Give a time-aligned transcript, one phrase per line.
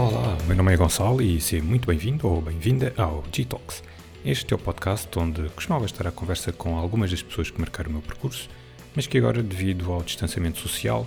[0.00, 3.82] Olá, olá, meu nome é Gonçalo e seja muito bem-vindo ou bem-vinda ao G-Talks.
[4.24, 7.90] Este é o podcast onde costumava estar à conversa com algumas das pessoas que marcaram
[7.90, 8.48] o meu percurso,
[8.96, 11.06] mas que agora, devido ao distanciamento social,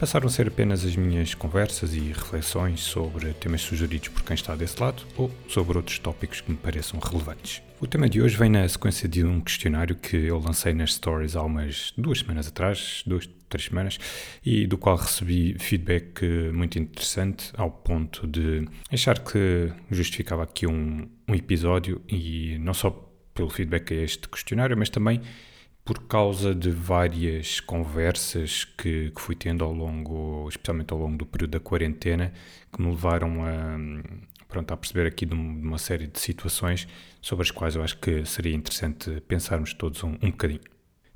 [0.00, 4.56] passaram a ser apenas as minhas conversas e reflexões sobre temas sugeridos por quem está
[4.56, 7.60] desse lado ou sobre outros tópicos que me pareçam relevantes.
[7.78, 11.36] O tema de hoje vem na sequência de um questionário que eu lancei nas stories
[11.36, 13.98] há umas duas semanas atrás, duas, três semanas,
[14.42, 21.10] e do qual recebi feedback muito interessante ao ponto de achar que justificava aqui um,
[21.28, 22.90] um episódio e não só
[23.34, 25.20] pelo feedback a este questionário, mas também
[25.90, 31.26] por causa de várias conversas que, que, fui tendo ao longo, especialmente ao longo do
[31.26, 32.32] período da quarentena,
[32.72, 33.76] que me levaram a,
[34.46, 36.86] pronto, a perceber aqui de uma série de situações
[37.20, 40.60] sobre as quais eu acho que seria interessante pensarmos todos um, um bocadinho.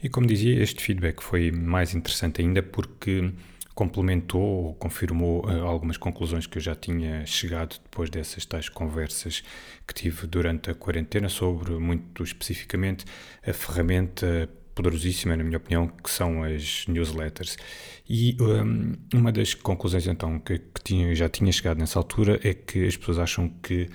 [0.02, 3.32] E como dizia, este feedback foi mais interessante ainda porque
[3.76, 9.44] complementou ou confirmou uh, algumas conclusões que eu já tinha chegado depois dessas tais conversas
[9.86, 13.04] que tive durante a quarentena sobre, muito especificamente,
[13.46, 17.56] a ferramenta poderosíssima, na minha opinião, que são as newsletters.
[18.08, 22.52] E um, uma das conclusões, então, que, que tinha, já tinha chegado nessa altura é
[22.52, 23.88] que as pessoas acham que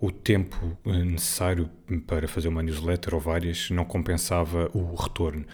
[0.00, 1.70] o tempo eh, necessário
[2.06, 5.44] para fazer uma newsletter ou várias não compensava o retorno.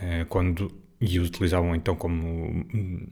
[0.00, 3.06] Eh, quando e utilizavam então como hum,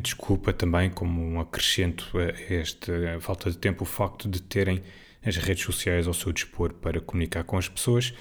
[0.00, 4.82] desculpa também, como um acrescento a esta falta de tempo, o facto de terem
[5.24, 8.12] as redes sociais ao seu dispor para comunicar com as pessoas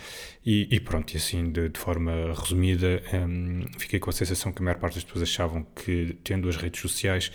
[0.46, 4.62] e, e pronto, e assim de, de forma resumida um, fiquei com a sensação que
[4.62, 7.32] a maior parte das pessoas achavam que tendo as redes sociais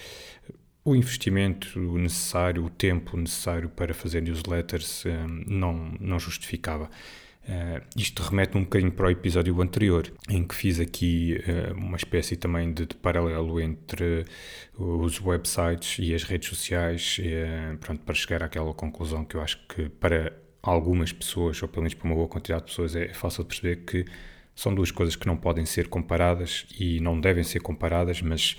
[0.84, 6.91] o investimento necessário, o tempo necessário para fazer newsletters um, não, não justificava.
[7.49, 11.97] Uh, isto remete um bocadinho para o episódio anterior, em que fiz aqui uh, uma
[11.97, 14.27] espécie também de, de, paralelo entre
[14.77, 19.58] os websites e as redes sociais, uh, pronto, para chegar àquela conclusão que eu acho
[19.67, 23.45] que para algumas pessoas, ou pelo menos para uma boa quantidade de pessoas, é fácil
[23.45, 24.05] de perceber que
[24.55, 28.58] são duas coisas que não podem ser comparadas e não devem ser comparadas, mas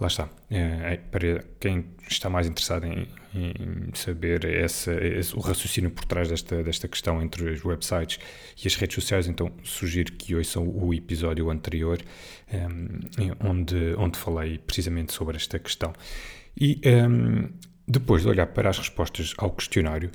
[0.00, 0.28] lá está.
[0.50, 6.04] É, é, para quem está mais interessado em, em saber essa, esse, o raciocínio por
[6.04, 8.18] trás desta, desta questão entre os websites
[8.62, 12.00] e as redes sociais, então sugiro que ouçam o episódio anterior,
[12.52, 15.92] um, onde, onde falei precisamente sobre esta questão.
[16.56, 17.48] E um,
[17.86, 20.10] depois de olhar para as respostas ao questionário,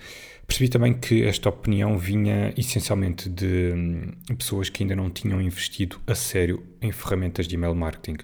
[0.46, 6.00] percebi também que esta opinião vinha essencialmente de hum, pessoas que ainda não tinham investido
[6.06, 8.18] a sério em ferramentas de email marketing.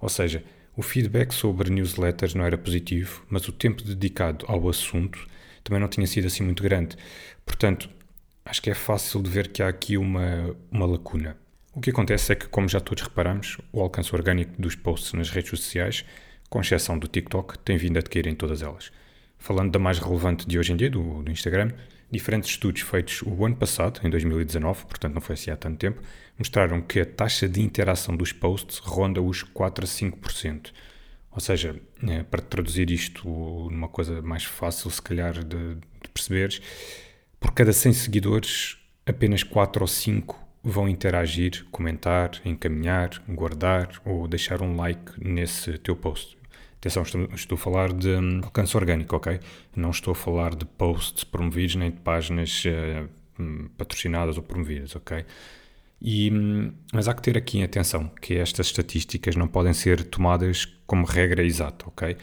[0.00, 0.42] Ou seja,
[0.78, 5.26] o feedback sobre newsletters não era positivo, mas o tempo dedicado ao assunto
[5.64, 6.96] também não tinha sido assim muito grande.
[7.44, 7.90] Portanto,
[8.44, 11.36] acho que é fácil de ver que há aqui uma, uma lacuna.
[11.74, 15.30] O que acontece é que, como já todos reparamos, o alcance orgânico dos posts nas
[15.30, 16.04] redes sociais,
[16.48, 18.92] com exceção do TikTok, tem vindo a adquirir em todas elas.
[19.36, 21.72] Falando da mais relevante de hoje em dia, do, do Instagram,
[22.10, 26.00] Diferentes estudos feitos o ano passado, em 2019, portanto não foi assim há tanto tempo,
[26.38, 30.72] mostraram que a taxa de interação dos posts ronda os 4 a 5%.
[31.32, 33.28] Ou seja, é, para traduzir isto
[33.70, 36.60] numa coisa mais fácil, se calhar, de, de perceberes,
[37.38, 44.62] por cada 100 seguidores, apenas 4 ou 5 vão interagir, comentar, encaminhar, guardar ou deixar
[44.62, 46.36] um like nesse teu post.
[46.78, 49.40] Atenção, estou, estou, a falar de um, alcance orgânico, ok?
[49.74, 55.24] Não estou a falar de posts promovidos nem de páginas uh, patrocinadas ou promovidas, ok?
[56.00, 60.64] E, hum, mas há que ter aqui atenção que estas estatísticas não podem ser tomadas
[60.86, 62.16] como regra exata, ok?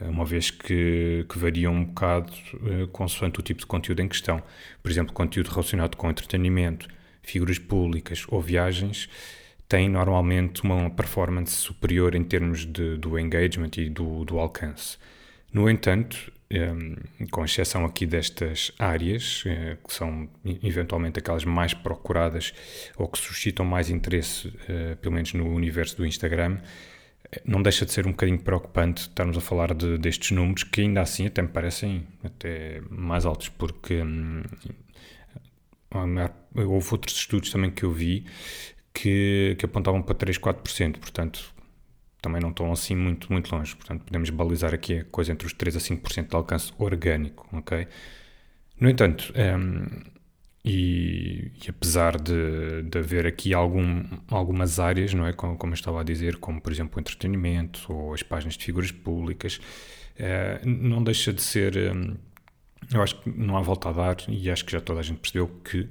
[0.00, 4.08] Eh, uma vez que, que variam um bocado uh, consoante o tipo de conteúdo em
[4.08, 4.42] questão.
[4.82, 6.88] Por exemplo, conteúdo relacionado com entretenimento,
[7.22, 9.08] figuras públicas ou viagens
[9.68, 14.98] tem normalmente uma performance superior em termos de, do engagement e do, do alcance.
[15.50, 16.30] No entanto,
[17.30, 20.28] com exceção aqui destas áreas, uh, que são
[20.62, 22.52] eventualmente aquelas mais procuradas
[22.96, 26.58] ou que suscitam mais interesse, uh, pelo menos no universo do Instagram,
[27.32, 30.82] eh, não deixa de ser um bocadinho preocupante estarmos a falar de, destes números que
[30.82, 34.42] ainda assim até me parecem até mais altos, porque hum,
[36.54, 38.26] houve outros estudos também que eu vi
[38.92, 41.52] que, que apontavam para 3, 4%, portanto
[42.22, 45.52] também não estão assim muito, muito longe, portanto podemos balizar aqui a coisa entre os
[45.52, 47.86] 3 a 5% de alcance orgânico, ok?
[48.80, 50.12] No entanto, um, ehm,
[50.64, 55.32] e, e, apesar de, de haver aqui algum, algumas áreas, não é?
[55.32, 58.64] Como, como, eu estava a dizer, como por exemplo o entretenimento ou as páginas de
[58.64, 59.60] figuras públicas,
[60.18, 61.76] uh, não deixa de ser.
[61.76, 62.16] Um,
[62.94, 65.18] eu acho que não há volta a dar e acho que já toda a gente
[65.18, 65.88] percebeu que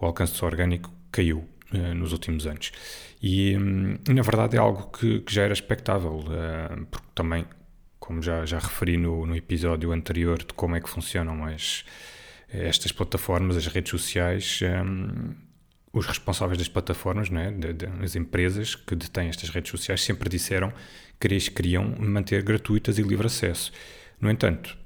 [0.00, 2.72] o alcance orgânico caiu uh, nos últimos anos.
[3.28, 7.44] E, um, na verdade, é algo que, que já era expectável, uh, porque também,
[7.98, 11.84] como já, já referi no, no episódio anterior de como é que funcionam as,
[12.48, 15.34] estas plataformas, as redes sociais, um,
[15.92, 17.50] os responsáveis das plataformas, não é?
[17.50, 20.72] De, de, as empresas que detêm estas redes sociais, sempre disseram
[21.18, 23.72] que eles queriam manter gratuitas e livre acesso.
[24.20, 24.78] No entanto,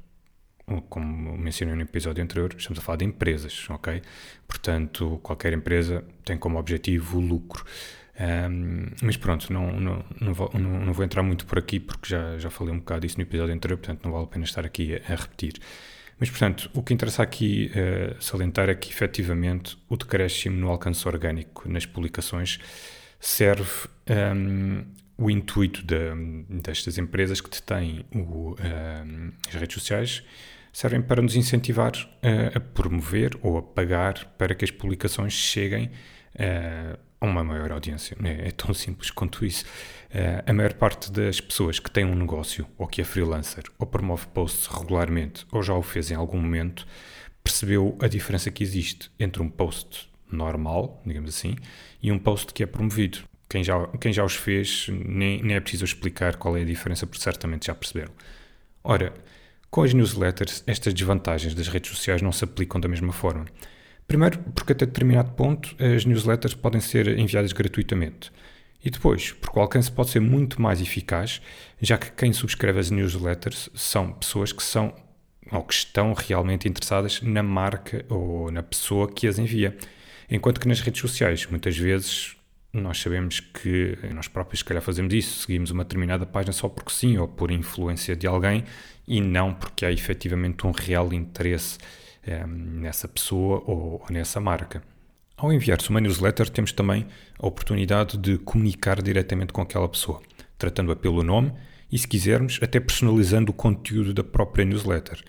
[0.88, 4.00] como mencionei no episódio anterior, estamos a falar de empresas, ok?
[4.48, 7.66] Portanto, qualquer empresa tem como objetivo o lucro.
[8.18, 12.08] Um, mas pronto, não, não, não, vou, não, não, vou, entrar muito por aqui porque
[12.08, 14.64] já, já falei um bocado disso no episódio anterior, portanto não vale a pena estar
[14.64, 15.54] aqui a, a repetir.
[16.18, 21.06] Mas, portanto, o que interessa aqui uh, salientar é que, efetivamente, o decréscimo no alcance
[21.08, 22.58] orgânico nas publicações
[23.18, 23.88] serve
[24.36, 24.84] um,
[25.16, 25.96] o intuito de,
[26.60, 28.54] destas empresas que detêm o,
[29.48, 30.22] as redes sociais
[30.72, 35.90] servem para nos incentivar uh, a promover ou a pagar para que as publicações cheguem
[36.34, 38.16] uh, a uma maior audiência.
[38.24, 39.64] É, é tão simples quanto isso.
[40.10, 43.86] Uh, a maior parte das pessoas que têm um negócio, ou que é freelancer, ou
[43.86, 46.86] promove posts regularmente, ou já o fez em algum momento,
[47.44, 51.56] percebeu a diferença que existe entre um post normal, digamos assim,
[52.02, 53.18] e um post que é promovido.
[53.48, 57.06] Quem já, quem já os fez, nem, nem é preciso explicar qual é a diferença,
[57.06, 58.12] porque certamente já perceberam.
[58.82, 59.12] Ora,
[59.70, 63.46] com as newsletters, estas desvantagens das redes sociais não se aplicam da mesma forma.
[64.10, 68.32] Primeiro, porque até determinado ponto as newsletters podem ser enviadas gratuitamente.
[68.84, 71.40] E depois, porque o alcance pode ser muito mais eficaz,
[71.80, 74.92] já que quem subscreve as newsletters são pessoas que são
[75.52, 79.76] ou que estão realmente interessadas na marca ou na pessoa que as envia.
[80.28, 82.34] Enquanto que nas redes sociais, muitas vezes
[82.72, 86.90] nós sabemos que nós próprios, se calhar, fazemos isso, seguimos uma determinada página só porque
[86.90, 88.64] sim, ou por influência de alguém,
[89.06, 91.78] e não porque há efetivamente um real interesse
[92.46, 94.82] nessa pessoa ou, ou nessa marca.
[95.36, 97.06] Ao enviar-se uma newsletter, temos também
[97.38, 100.20] a oportunidade de comunicar diretamente com aquela pessoa,
[100.58, 101.52] tratando-a pelo nome
[101.90, 105.22] e, se quisermos, até personalizando o conteúdo da própria newsletter.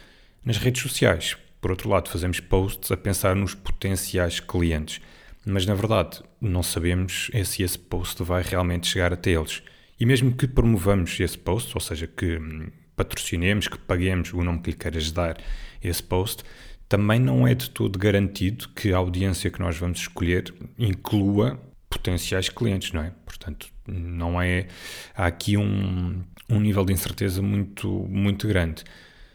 [0.44, 5.00] Nas redes sociais, por outro lado, fazemos posts a pensar nos potenciais clientes,
[5.46, 9.64] mas na verdade não sabemos se esse post vai realmente chegar até eles.
[10.00, 14.60] E mesmo que promovamos esse post, ou seja, que hum, patrocinemos, que paguemos o nome
[14.60, 15.38] que lhe queiras dar
[15.84, 16.44] esse post,
[16.92, 21.58] também não é de todo garantido que a audiência que nós vamos escolher inclua
[21.90, 23.14] potenciais clientes, não é?
[23.26, 24.68] Portanto, não é
[25.16, 28.84] há aqui um, um nível de incerteza muito muito grande.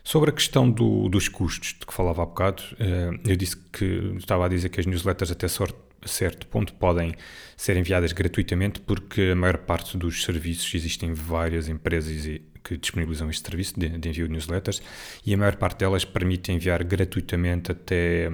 [0.05, 4.13] Sobre a questão do, dos custos de que falava há bocado, eh, eu disse que
[4.19, 5.49] estava a dizer que as newsletters até
[6.05, 7.15] certo ponto podem
[7.57, 13.31] ser enviadas gratuitamente porque a maior parte dos serviços existem várias empresas e que disponibilizam
[13.31, 14.83] este serviço de, de, envio de newsletters
[15.25, 18.29] e a maior parte delas permite enviar gratuitamente até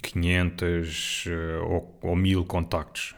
[0.00, 3.16] 500 uh, eh, ou, ou 1000 contactos.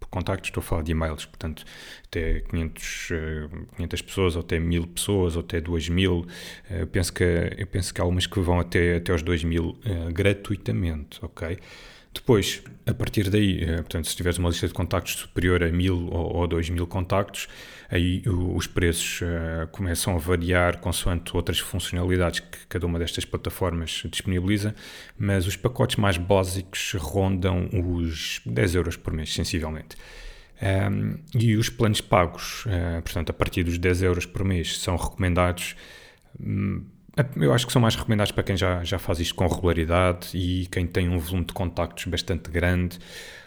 [0.00, 1.64] Por contactos estou a falar de e-mails, portanto,
[2.06, 6.12] até 500, uh, 500 pessoas, ou até 1000 pessoas, ou até 2000.
[6.12, 6.26] Uh,
[6.70, 7.24] eu, penso que,
[7.56, 9.78] eu penso que há algumas que vão até, até aos 2000 uh,
[10.12, 11.56] gratuitamente, ok?
[12.12, 16.36] Depois, a partir daí, portanto, se tiveres uma lista de contactos superior a 1000 ou,
[16.36, 17.48] ou 2000 contactos,
[17.90, 24.02] aí os preços uh, começam a variar consoante outras funcionalidades que cada uma destas plataformas
[24.10, 24.74] disponibiliza,
[25.18, 29.96] mas os pacotes mais básicos rondam os 10 euros por mês, sensivelmente.
[31.34, 35.76] E os planos pagos, uh, portanto, a partir dos 10 euros por mês, são recomendados.
[36.40, 36.84] Um,
[37.36, 40.66] eu acho que são mais recomendados para quem já, já faz isto com regularidade e
[40.66, 42.98] quem tem um volume de contactos bastante grande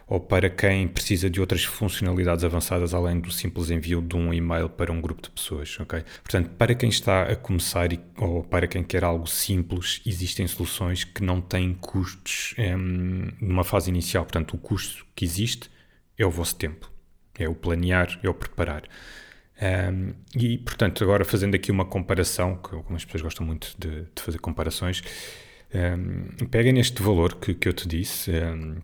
[0.07, 4.69] ou para quem precisa de outras funcionalidades avançadas além do simples envio de um e-mail
[4.69, 6.01] para um grupo de pessoas, ok?
[6.23, 11.03] Portanto, para quem está a começar e, ou para quem quer algo simples, existem soluções
[11.03, 14.23] que não têm custos um, numa fase inicial.
[14.23, 15.69] Portanto, o custo que existe
[16.17, 16.89] é o vosso tempo,
[17.37, 18.83] é o planear, é o preparar.
[19.61, 24.21] Um, e, portanto, agora fazendo aqui uma comparação, que algumas pessoas gostam muito de, de
[24.21, 25.03] fazer comparações,
[25.73, 28.77] um, peguem neste valor que, que eu te disse, um,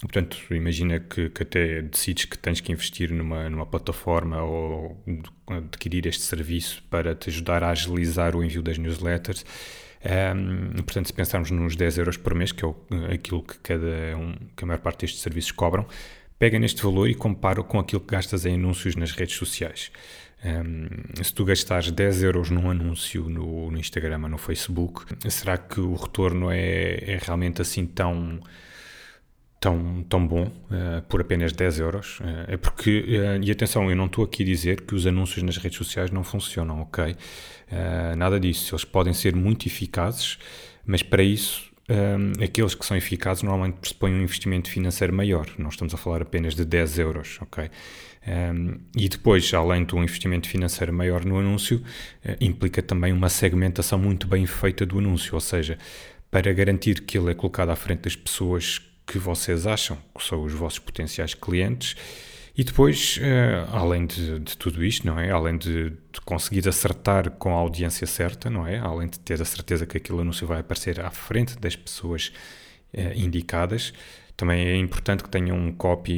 [0.00, 4.98] Portanto, imagina que, que, até decides que tens que investir numa, numa plataforma ou
[5.46, 9.44] adquirir este serviço para te ajudar a agilizar o envio das newsletters.
[10.02, 12.74] Um, portanto, se pensarmos nos 10 euros por mês, que é o,
[13.12, 15.86] aquilo que, cada um, que a maior parte destes serviços cobram,
[16.38, 19.92] pega neste valor e compara com aquilo que gastas em anúncios nas redes sociais.
[20.42, 25.58] Um, se tu gastares 10 euros num anúncio no, no Instagram ou no Facebook, será
[25.58, 28.40] que o retorno é, é realmente assim tão
[29.60, 32.18] tão, tão bom uh, por apenas 10 euros.
[32.20, 35.42] Uh, é porque, uh, e atenção, eu não estou aqui a dizer que os anúncios
[35.42, 37.14] nas redes sociais não funcionam, ok?
[38.16, 38.74] nada disso.
[38.74, 40.38] Eles podem ser muito eficazes,
[40.84, 45.46] mas para isso um, aqueles que são eficazes normalmente pressupõem um investimento financeiro maior.
[45.56, 47.70] Não estamos a falar apenas de 10 euros, ok?
[48.26, 51.80] Um, e depois, além do investimento financeiro maior no anúncio,
[52.40, 55.78] implica também uma segmentação muito bem feita do anúncio, ou seja,
[56.28, 60.44] para garantir que ele é colocado à frente das pessoas que vocês acham que são
[60.44, 61.96] os vossos potenciais clientes.
[62.56, 65.30] E depois, uh, além de, de, tudo isto, não é?
[65.30, 68.78] Além de, de, conseguir acertar com a audiência certa, não é?
[68.78, 72.32] Além de ter a certeza que aquele anúncio vai aparecer à frente das pessoas
[72.94, 73.92] uh, indicadas,
[74.40, 76.12] também é importante que tenham um copy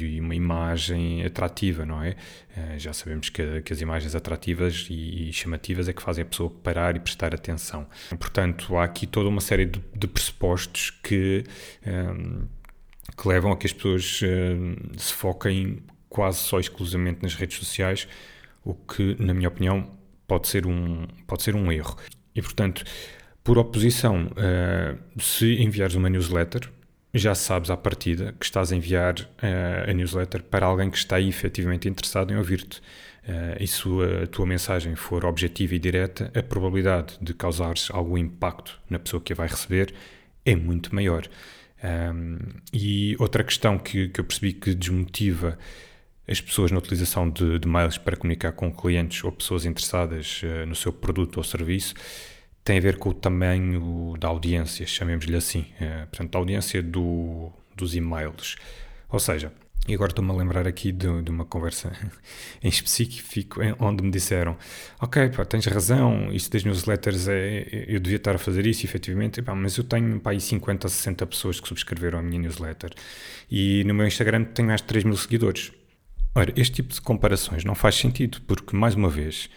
[0.00, 2.16] e uma imagem atrativa, não é?
[2.56, 6.24] Uh, já sabemos que, que, as imagens atrativas e, e, chamativas é que fazem a
[6.24, 7.86] pessoa parar e prestar atenção.
[8.18, 11.44] Portanto, há aqui toda uma série de, de pressupostos que,
[11.86, 12.42] um, ehm,
[13.14, 18.08] que levam a que as pessoas uh, se foquem quase só exclusivamente nas redes sociais,
[18.64, 19.90] o que, na minha opinião,
[20.26, 21.98] pode ser um, pode ser um erro.
[22.34, 22.84] E, portanto,
[23.42, 26.72] por oposição, uh, se enviares uma newsletter,
[27.14, 31.20] já sabes à partida que estás a enviar uh, a newsletter para alguém que está
[31.20, 32.78] efetivamente interessado em ouvir-te.
[33.26, 33.82] Uh, e se
[34.22, 39.22] a tua mensagem for objetiva e direta, a probabilidade de causares algum impacto na pessoa
[39.22, 39.94] que a vai receber
[40.44, 41.26] é muito maior.
[41.82, 42.38] Um,
[42.72, 45.58] e outra questão que, que, eu percebi que desmotiva
[46.26, 50.66] as pessoas na utilização de, de mails para comunicar com clientes ou pessoas interessadas uh,
[50.66, 51.94] no seu produto ou serviço
[52.64, 55.66] tem a ver com o tamanho da audiência, chamemos-lhe assim.
[55.78, 58.56] É, portanto, a audiência do, dos e-mails.
[59.10, 59.52] Ou seja,
[59.86, 61.92] e agora estou-me a lembrar aqui de, de, uma conversa
[62.64, 64.56] em específico onde me disseram:
[64.98, 67.84] Ok, pá, tens razão, isso das newsletters é.
[67.86, 71.26] Eu devia estar a fazer isso, efetivamente, pá, mas eu tenho pá, aí 50 60
[71.26, 72.92] pessoas que subscreveram a minha newsletter
[73.50, 75.70] e no meu Instagram tenho mais de 3 mil seguidores.
[76.34, 79.48] Ora, este tipo de comparações não faz sentido, porque, mais uma vez,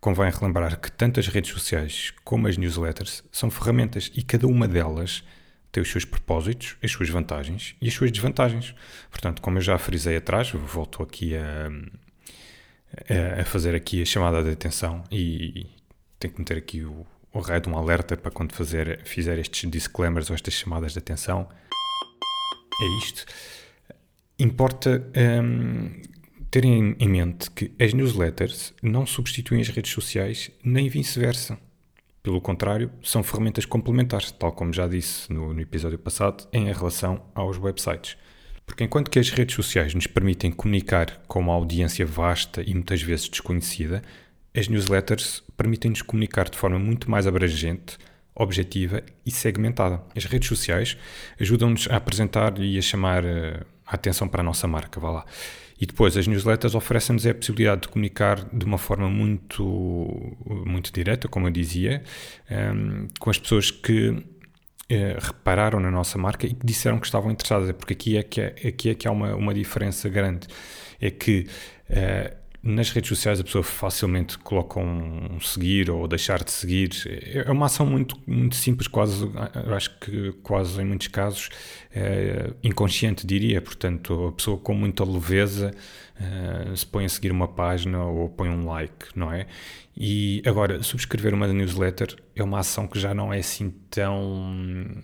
[0.00, 4.68] Convém relembrar que tanto as redes sociais como as newsletters são ferramentas e cada uma
[4.68, 5.24] delas
[5.72, 8.74] tem os seus propósitos, as suas vantagens e as suas desvantagens.
[9.10, 11.68] Portanto, como eu já frisei atrás, volto aqui a,
[13.40, 15.66] a fazer aqui a chamada de atenção e
[16.18, 19.68] tenho que meter aqui o, o raio de um alerta para quando fazer, fizer estes
[19.70, 21.48] disclaimers ou estas chamadas de atenção.
[22.80, 23.24] É isto.
[24.38, 25.04] Importa
[25.42, 26.00] um,
[26.50, 31.58] terem em mente que as newsletters não substituem as redes sociais nem vice-versa.
[32.22, 37.22] Pelo contrário, são ferramentas complementares, tal como já disse no, no, episódio passado, em relação
[37.34, 38.16] aos websites.
[38.66, 43.00] Porque enquanto que as redes sociais nos permitem comunicar com uma audiência vasta e muitas
[43.00, 44.02] vezes desconhecida,
[44.54, 47.96] as newsletters permitem-nos comunicar de forma muito mais abrangente,
[48.34, 50.02] objetiva e segmentada.
[50.14, 50.96] As redes sociais
[51.40, 55.26] ajudam-nos a apresentar e a chamar eh, a atenção para a nossa marca, vá lá.
[55.80, 61.28] E depois as newsletters oferecem-nos a possibilidade de comunicar de uma forma muito, muito direta,
[61.28, 62.02] como eu dizia,
[62.50, 64.24] um, ehm, com as pessoas que uh,
[65.20, 67.70] repararam na nossa marca e que disseram que estavam interessadas.
[67.72, 70.48] Porque aqui é que, é, aqui é, que há uma, uma diferença grande.
[71.00, 71.46] É que
[71.90, 72.37] uh,
[72.68, 76.90] nas redes sociais a pessoa facilmente coloca um seguir ou deixar de seguir.
[77.46, 81.48] É uma ação muito, muito simples, quase, eu acho que quase em muitos casos
[81.90, 83.62] é, inconsciente, diria.
[83.62, 85.72] Portanto, a pessoa com muita leveza
[86.20, 89.46] é, se põe a seguir uma página ou põe um like, não é?
[89.96, 95.02] E agora, subscrever uma newsletter é uma ação que já não é assim tão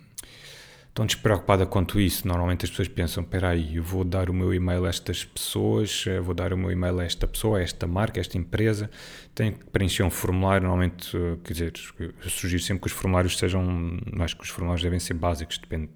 [0.94, 2.26] tão despreocupada quanto isso.
[2.26, 6.04] Normalmente as pessoas pensam: espera aí, eu vou dar o meu e-mail a estas pessoas,
[6.06, 8.88] eh, vou dar o meu e-mail a esta pessoa, a esta marca, a esta empresa.
[9.34, 10.62] Tenho que preencher um formulário.
[10.66, 13.98] Normalmente, eh, quer dizer, eu sugiro sempre que os formulários sejam.
[14.20, 15.90] Acho que os formulários devem ser básicos, depende,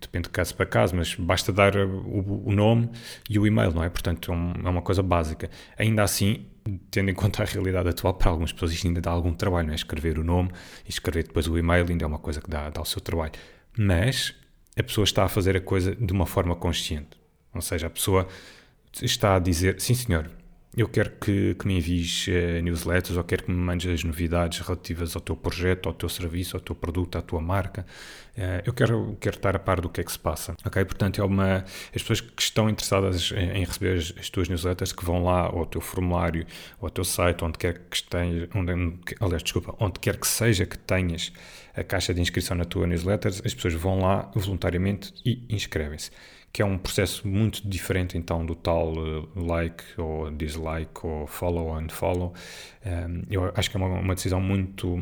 [0.00, 2.90] depende de caso para caso, mas basta dar o, o nome
[3.28, 3.88] e o e-mail, não é?
[3.88, 5.48] Portanto, é, é uma coisa básica.
[5.78, 6.46] Ainda assim,
[6.90, 9.72] tendo em conta a realidade atual, para algumas pessoas isto ainda dá algum trabalho, não
[9.72, 9.76] é?
[9.76, 10.50] Escrever o nome
[10.84, 13.32] e escrever depois o e-mail ainda é uma coisa que dá, dá o seu trabalho.
[13.78, 14.34] Mas
[14.80, 17.18] a pessoa está a fazer a coisa de uma forma consciente.
[17.54, 18.26] Ou seja, a pessoa
[19.02, 20.30] está a dizer: sim, senhor,
[20.76, 24.60] eu quero que, que me envies uh, newsletters ou quero que me mandes as novidades
[24.60, 27.84] relativas ao teu projeto, ao teu serviço, ao teu produto, à tua marca.
[28.40, 30.56] Uh, eu quero, quero estar a par do que é que se passa.
[30.64, 30.82] Ok?
[30.86, 31.62] Portanto, é uma,
[31.94, 35.66] as pessoas que estão interessadas em, receber as, as, tuas newsletters que vão lá ao
[35.66, 36.46] teu formulário
[36.80, 38.72] ou ao teu site, onde quer que esteja, onde,
[39.20, 41.30] aliás, desculpa, onde quer que seja que tenhas
[41.76, 46.10] a caixa de inscrição na tua newsletter, as pessoas vão lá voluntariamente e inscrevem-se
[46.52, 51.68] que é um processo muito diferente então do tal uh, like ou dislike ou follow
[51.68, 52.34] ou unfollow.
[52.84, 54.98] Um, eu acho que é uma, decisão muito,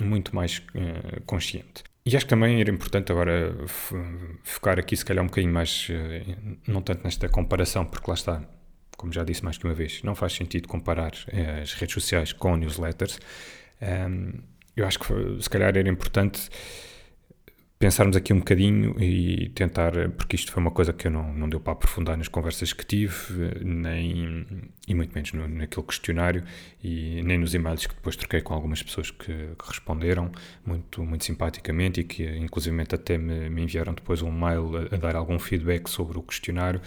[0.00, 1.82] muito mais uh, consciente.
[2.06, 3.56] E acho que também era importante agora
[4.42, 8.42] focar aqui, se calhar, um bocadinho mais, uh, não tanto nesta comparação, porque lá está,
[8.96, 11.12] como já disse mais que uma vez, não faz sentido comparar
[11.62, 13.18] as redes sociais com newsletters.
[14.76, 16.48] Eu acho que se calhar era importante
[17.84, 21.46] pensarmos aqui um bocadinho e tentar, porque isto foi uma coisa que eu não, não
[21.46, 23.14] deu para aprofundar nas conversas que tive,
[23.62, 24.46] nem,
[24.88, 26.44] e muito menos no, naquele questionário,
[26.82, 30.32] e nem nos e-mails que depois troquei com algumas pessoas que, que responderam
[30.64, 34.98] muito, muito simpaticamente e que inclusive até me, me enviaram depois um mail a, a,
[34.98, 36.80] dar algum feedback sobre o questionário.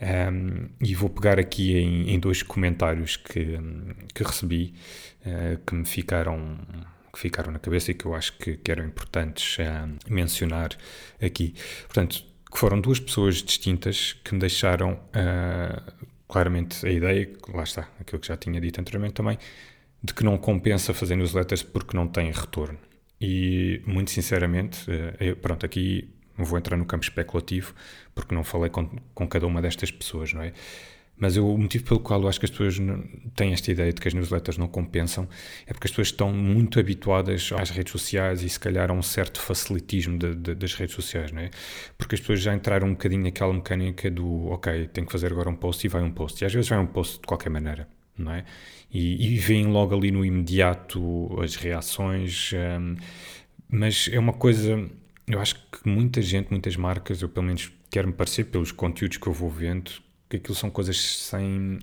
[0.00, 3.58] Um, e vou pegar aqui em, em dois comentários que,
[4.14, 4.74] que recebi
[5.26, 6.56] uh, que me ficaram
[7.12, 10.70] que ficaram na cabeça e que eu acho que, que eram importantes uh, mencionar
[11.20, 11.54] aqui.
[11.86, 17.88] Portanto, que foram duas pessoas distintas que me deixaram uh, claramente a ideia, lá está,
[18.00, 19.38] aquilo que já tinha dito anteriormente também,
[20.02, 22.78] de que não compensa fazer newsletters porque não tem retorno.
[23.20, 27.74] E, muito sinceramente, uh, eu, pronto, aqui vou entrar no campo especulativo
[28.14, 30.52] porque não falei com, com cada uma destas pessoas, não é?
[31.20, 32.78] Mas eu, o motivo pelo qual eu acho que as pessoas
[33.36, 35.28] têm esta ideia de que as newsletters não compensam
[35.66, 39.02] é porque as pessoas estão muito habituadas às redes sociais e se calhar a um
[39.02, 41.50] certo facilitismo de, de, das redes sociais, não é?
[41.98, 45.50] Porque as pessoas já entraram um bocadinho naquela mecânica do ok, tenho que fazer agora
[45.50, 46.42] um post e vai um post.
[46.42, 47.86] E às vezes vai um post de qualquer maneira,
[48.16, 48.44] não é?
[48.90, 52.96] E, e veem logo ali no imediato as reações, um,
[53.68, 54.88] mas é uma coisa,
[55.28, 59.26] eu acho que muita gente, muitas marcas, eu pelo menos quero-me parecer pelos conteúdos que
[59.26, 59.92] eu vou vendo,
[60.30, 61.80] que aquilo são coisas sem.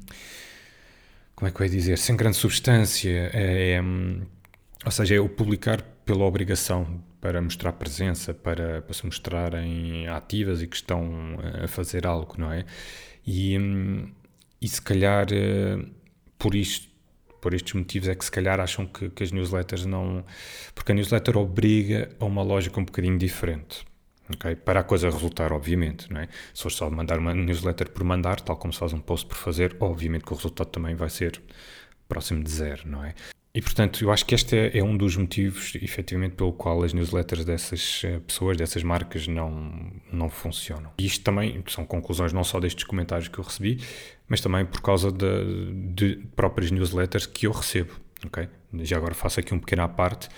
[1.35, 1.97] Como é que eu ia dizer?
[1.99, 3.29] Sem grande substância.
[3.33, 3.81] É, é,
[4.85, 10.61] ou seja, é o publicar pela obrigação para mostrar presença, para, para se mostrarem ativas
[10.61, 12.65] e que estão a fazer algo, não é?
[13.25, 13.57] E,
[14.61, 15.85] e se calhar eh,
[16.39, 16.87] por isto
[17.41, 20.25] por estes motivos é que se calhar acham que, que, as newsletters não.
[20.73, 23.85] Porque a newsletter obriga a uma lógica um bocadinho diferente.
[24.35, 24.55] Okay?
[24.55, 26.27] Para a coisa resultar, obviamente, não é?
[26.53, 29.37] Se for só mandar uma newsletter por mandar, tal como se faz um post por
[29.37, 31.41] fazer, obviamente que o resultado também vai ser
[32.07, 33.13] próximo de zero, não é?
[33.57, 36.93] E portanto, eu acho que este é, é um dos motivos, efetivamente, pelo qual as
[36.93, 40.91] newsletters dessas eh, pessoas, dessas marcas, não, não funcionam.
[40.99, 43.81] E isto também são conclusões não só destes comentários que eu recebi,
[44.27, 47.93] mas também por causa de, de próprias newsletters que eu recebo.
[48.27, 48.47] Okay?
[48.83, 50.29] Já agora faço aqui um pequeno à parte.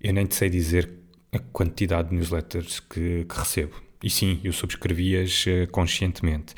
[0.00, 0.88] Eu nem te sei dizer
[1.34, 3.74] a quantidade de newsletters que, que recebo.
[4.02, 6.54] E sim, eu subscrevi-as uh, conscientemente,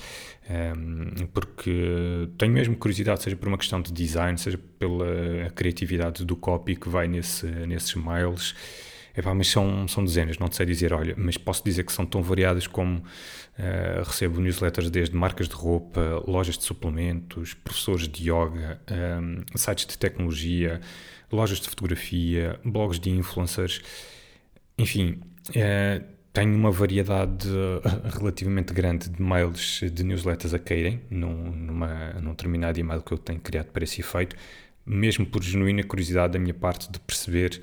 [1.33, 6.77] porque tenho mesmo curiosidade, seja por uma questão de design, seja pela criatividade do copy
[6.77, 8.55] que vai nesse, nesses mails.
[9.17, 12.05] Epá, mas são, são dezenas, não te sei dizer, olha, mas posso dizer que são
[12.05, 18.31] tão variadas como uh, recebo newsletters desde marcas de roupa, lojas de suplementos, professores de
[18.31, 20.83] yoga, um, sites de tecnologia,
[21.33, 23.81] lojas de fotografia, blogs de influencers
[24.79, 25.21] enfim,
[25.55, 27.49] é, tenho uma variedade
[28.19, 33.19] relativamente grande de mails de newsletters a caírem num, numa, num determinado e-mail que eu
[33.19, 34.37] tenho criado para esse efeito,
[34.85, 37.62] mesmo por genuína curiosidade da minha parte de perceber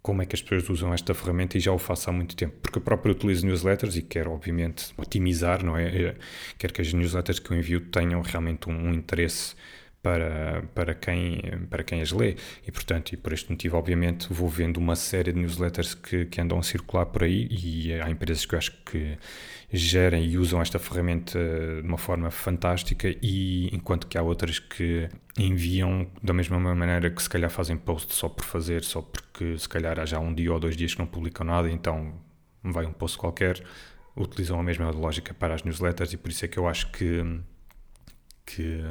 [0.00, 2.56] como é que as pessoas usam esta ferramenta e já o faço há muito tempo,
[2.60, 6.16] porque eu próprio utilizo newsletters e quero, obviamente, otimizar, não é?
[6.58, 9.54] Quero que as newsletters que eu envio tenham realmente um, um interesse
[10.02, 12.36] para, para, quem, para quem as lê.
[12.66, 16.40] E, portanto, e por este motivo, obviamente, vou vendo uma série de newsletters que, que
[16.40, 19.16] andam a circular por aí e há empresas que eu acho que
[19.72, 21.38] gerem e usam esta ferramenta
[21.80, 27.22] de uma forma fantástica e enquanto que há outras que enviam da mesma maneira que
[27.22, 30.52] se calhar fazem post só por fazer, só porque se calhar há já um dia
[30.52, 32.12] ou dois dias que não publicam nada, então
[32.62, 33.62] vai um post qualquer,
[34.16, 37.40] utilizam a mesma lógica para as newsletters e por isso é que eu acho que
[38.44, 38.82] que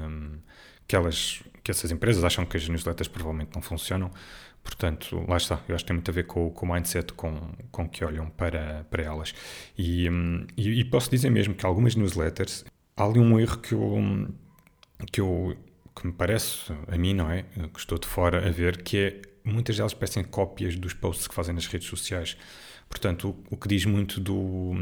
[0.91, 4.11] que, elas, que essas empresas acham que as newsletters provavelmente não funcionam.
[4.61, 5.57] Portanto, lá está.
[5.69, 7.33] Eu acho que tem muito a ver com, com o mindset com,
[7.71, 9.33] com que olham para, para elas.
[9.77, 10.09] E,
[10.57, 12.65] e, e posso dizer mesmo que algumas newsletters,
[12.97, 14.27] há ali um erro que eu,
[15.13, 15.57] que eu
[15.95, 17.43] que me parece, a mim, não é?
[17.73, 21.33] Que estou de fora a ver, que é muitas delas parecem cópias dos posts que
[21.33, 22.35] fazem nas redes sociais.
[22.89, 24.73] Portanto, o, o, que diz muito do,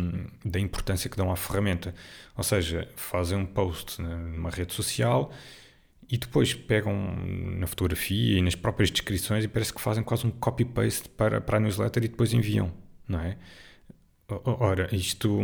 [0.44, 1.94] da importância que dão à ferramenta.
[2.36, 5.32] Ou seja, fazem um post numa rede social
[6.10, 6.94] e depois pegam
[7.58, 11.58] na fotografia e nas próprias descrições e parece que fazem quase um copy-paste para, para
[11.58, 12.72] a newsletter e depois enviam,
[13.08, 13.38] não é?
[14.28, 15.40] Ora, isto,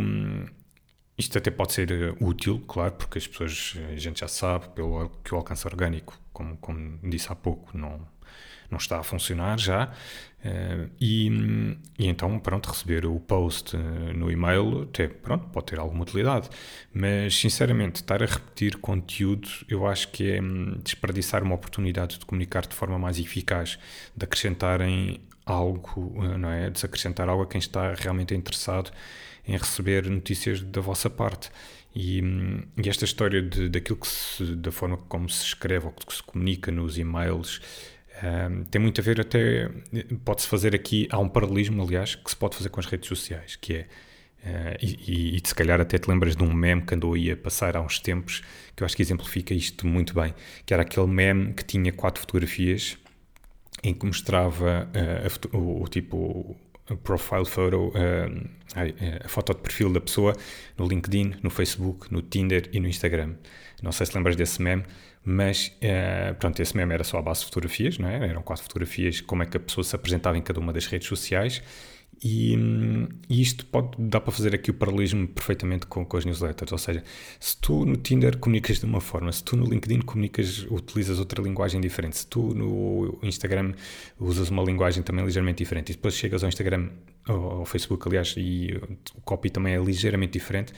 [1.18, 5.08] isto até pode ser uh, útil, claro, porque as pessoas, a gente já sabe pelo
[5.24, 8.06] que o alcance orgânico, como, como disse há pouco, não,
[8.70, 9.86] não está a funcionar já.
[10.44, 11.28] Uh, e,
[11.98, 13.76] e, então, pronto, receber o post
[14.14, 16.50] no e-mail até, pronto, pode ter alguma utilidade.
[16.92, 22.26] Mas, sinceramente, estar a repetir conteúdo, eu acho que é um, desperdiçar uma oportunidade de
[22.26, 23.78] comunicar de forma mais eficaz,
[24.14, 26.68] de acrescentarem algo, não é?
[26.68, 28.90] De acrescentar algo a quem está realmente interessado
[29.46, 31.50] em receber notícias da vossa parte.
[31.94, 35.92] E, hum, e esta história de, daquilo que se, da forma como se escreve ou
[35.92, 37.60] que se comunica nos e-mails
[38.22, 39.68] Um, tem muito a ver até,
[40.24, 43.56] pode-se fazer aqui, há um paralelismo, aliás, que se pode fazer com as redes sociais,
[43.56, 46.94] que é, uh, e, e, e se calhar até te lembras de um meme que
[46.94, 48.42] andou aí a passar há uns tempos,
[48.74, 52.20] que eu acho que exemplifica isto muito bem, que era aquele meme que tinha quatro
[52.20, 52.96] fotografias
[53.82, 56.56] em que mostrava uh, a, o, o, tipo
[56.94, 57.92] profile photo,
[58.74, 60.34] a, foto de perfil da pessoa
[60.78, 63.34] no LinkedIn, no Facebook, no Tinder e no Instagram.
[63.82, 64.84] Não sei se lembras desse meme,
[65.24, 68.28] mas uh, pronto, esse meme era só a base de fotografias, não é?
[68.28, 71.08] eram quatro fotografias, como é que a pessoa se apresentava em cada uma das redes
[71.08, 71.62] sociais
[72.22, 72.56] e,
[73.28, 76.72] e, isto pode dar para fazer aqui o paralelismo perfeitamente com, com, as newsletters.
[76.72, 77.04] Ou seja,
[77.38, 81.42] se tu no Tinder comunicas de uma forma, se tu no LinkedIn comunicas, utilizas outra
[81.42, 83.74] linguagem diferente, se tu no Instagram
[84.18, 86.88] usas uma linguagem também ligeiramente diferente, e depois chegas ao Instagram,
[87.26, 88.80] ao Facebook, aliás, e
[89.14, 90.72] o copy também é ligeiramente diferente,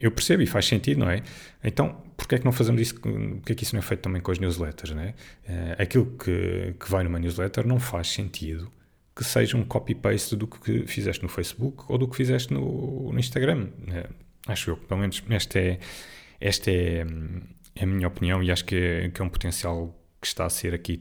[0.00, 1.22] eu percebo e faz sentido, não é?
[1.62, 2.98] Então, porquê é que não fazemos isso?
[2.98, 5.14] Porquê é que isso não é feito também com as newsletters, não é?
[5.46, 8.72] Eh, aquilo que, que vai numa newsletter não faz sentido
[9.20, 13.20] que seja um copy-paste do que fizeste no Facebook ou do que fizeste no, no
[13.20, 13.68] Instagram.
[13.92, 14.08] É,
[14.46, 15.78] acho eu, pelo menos esta é,
[16.40, 17.04] esta é,
[17.76, 20.48] é a minha opinião e acho que é, que é um potencial que está a
[20.48, 20.98] ser aqui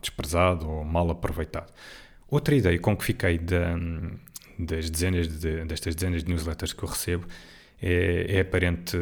[0.00, 1.72] desprezado ou mal aproveitado.
[2.28, 3.74] Outra ideia com que fiquei da,
[4.56, 7.26] das dezenas de, destas dezenas de newsletters que eu recebo
[7.82, 8.96] é, é aparente,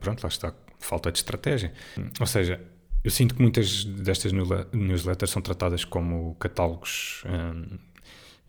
[0.00, 1.72] pronto, lá está, falta de estratégia.
[2.18, 2.60] Ou seja,
[3.08, 7.24] eu sinto que muitas destas newsletters são tratadas como catálogos.
[7.24, 7.78] Hum,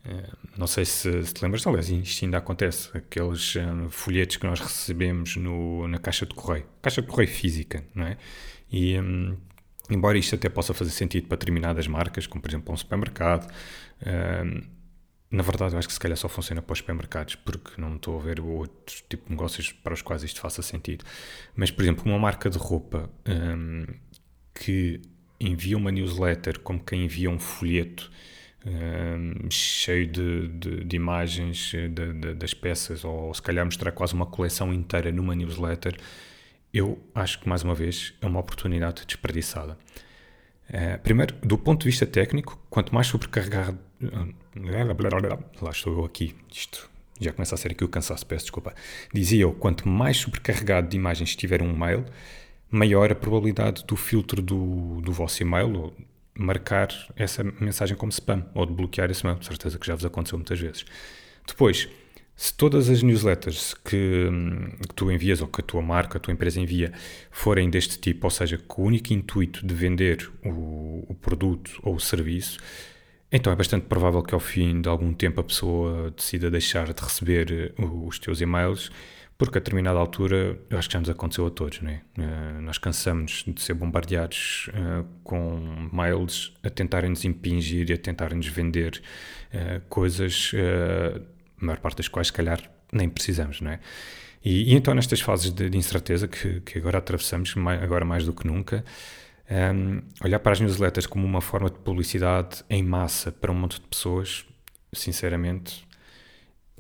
[0.06, 0.22] hum,
[0.58, 2.90] não sei se, se, te lembras, aliás, isto ainda acontece.
[2.96, 7.86] Aqueles hum, folhetos que nós recebemos no, na caixa de correio, caixa de correio física,
[7.96, 8.18] não é?
[8.70, 8.96] E
[9.90, 13.50] embora isto até possa fazer sentido para determinadas marcas, como por exemplo um supermercado,
[15.32, 18.20] na verdade, eu acho que se calhar só funciona para os supermercados, porque não estou
[18.20, 21.06] a ver outros tipo de negócios para os quais isto faça sentido.
[21.56, 23.10] Mas, por exemplo, uma marca de roupa
[24.60, 25.02] que
[25.40, 28.12] envia uma newsletter como quem envia um folheto
[28.66, 34.14] um, cheio de, de, de imagens de, de, das peças, ou se calhar mostrar quase
[34.14, 35.98] uma coleção inteira numa newsletter,
[36.74, 39.78] eu acho que, mais uma vez, é uma oportunidade desperdiçada.
[40.70, 43.80] Uh, primeiro, do ponto de vista técnico, quanto mais sobrecarregado.
[45.62, 48.74] Lá estou eu aqui, isto já começa a ser aqui o cansaço, peço desculpa.
[49.14, 52.06] Dizia eu, quanto mais sobrecarregado de imagens estiver um mail,
[52.72, 55.94] maior a probabilidade do filtro do, do vosso e-mail
[56.38, 59.42] marcar essa mensagem como spam ou de bloquear esse e-mail.
[59.44, 60.86] Certeza que já vos aconteceu muitas vezes.
[61.46, 61.90] Depois,
[62.36, 64.30] se todas as newsletters que,
[64.88, 66.94] que, tu envias ou que a tua marca, a tua empresa envia
[67.30, 71.96] forem deste tipo, ou seja, com o único intuito de vender o, o produto ou
[71.96, 72.58] o serviço,
[73.30, 77.02] então é bastante provável que ao fim de algum tempo a pessoa decida deixar de
[77.02, 78.90] receber os teus e-mails
[79.40, 82.02] porque a determinada altura, eu acho que já nos aconteceu a todos, não é?
[82.18, 88.48] Uh, nós cansamos de ser bombardeados uh, com mails a tentarem-nos impingir e a tentarem-nos
[88.48, 89.02] vender
[89.54, 90.52] uh, coisas,
[91.58, 93.80] a maior parte das quais, se calhar, nem precisamos, não é?
[94.44, 98.26] E, e então, nestas fases de, de incerteza que, que, agora atravessamos, mais, agora mais
[98.26, 98.84] do que nunca,
[99.50, 103.56] um, ehm, olhar para as newsletters como uma forma de publicidade em massa para um
[103.56, 104.46] monte de pessoas,
[104.92, 105.88] sinceramente,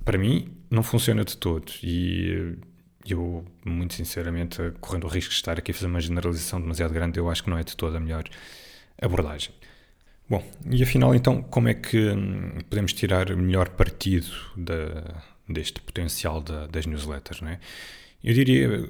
[0.05, 1.71] para mim, não funciona de todo.
[1.83, 2.57] E
[3.07, 7.19] eu, muito sinceramente, correndo o risco de estar aqui a fazer uma generalização demasiado grande,
[7.19, 8.23] eu acho que não é de toda a melhor
[9.01, 9.53] abordagem.
[10.29, 16.39] Bom, e afinal, então, como é que hum, podemos tirar melhor partido da, deste potencial
[16.39, 17.41] da, das newsletters?
[17.41, 17.59] Não é?
[18.23, 18.88] Eu diria,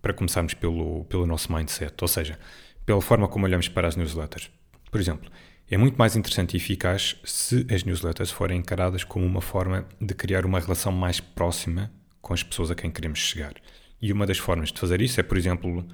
[0.00, 2.38] para começarmos pelo, pelo nosso mindset, ou seja,
[2.84, 4.48] pela forma como olhamos para as newsletters.
[4.90, 5.28] Por exemplo,
[5.68, 10.14] é muito mais interessante e eficaz se as newsletters forem encaradas como uma forma de
[10.14, 13.54] criar uma relação mais próxima com as pessoas a quem queremos chegar.
[14.00, 15.84] E uma das formas de fazer isso é, por exemplo,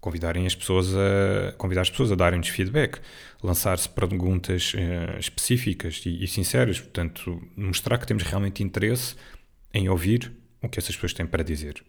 [0.00, 3.00] convidarem as pessoas a convidar as pessoas a darem-nos feedback,
[3.42, 9.16] lançar-se perguntas uh, específicas e, e sinceras, portanto, mostrar que temos realmente interesse
[9.74, 11.82] em ouvir o que essas pessoas têm para dizer.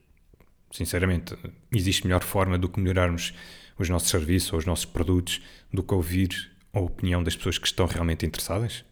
[0.72, 1.36] Sinceramente,
[1.72, 3.34] existe melhor forma do que melhorarmos
[3.78, 5.40] os nossos serviços ou os nossos produtos
[5.72, 8.86] do que ouvir a opinião das pessoas que estão realmente interessadas.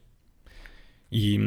[1.12, 1.38] E,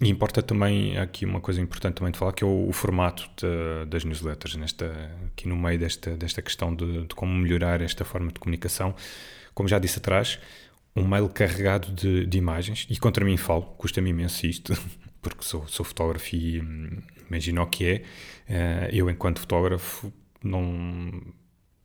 [0.00, 3.28] e, importa também, aqui uma coisa importante também de falar, que é o, o formato
[3.36, 4.86] de, das newsletters, nesta,
[5.26, 8.94] aqui no meio desta, desta questão de, de, como melhorar esta forma de comunicação.
[9.54, 10.38] Como já disse atrás,
[10.94, 14.72] um mail carregado de, de imagens, e contra mim falo, custa-me imenso isto,
[15.22, 18.02] porque sou, sou fotógrafo e hum, imagino o que é,
[18.48, 20.12] uh, eu enquanto fotógrafo
[20.42, 21.22] não,